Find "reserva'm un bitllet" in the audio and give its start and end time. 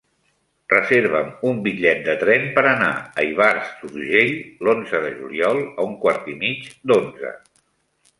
0.71-1.99